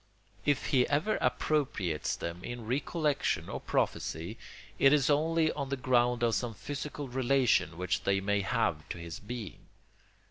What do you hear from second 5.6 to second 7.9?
the ground of some physical relation